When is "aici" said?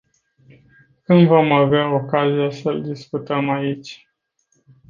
3.49-4.09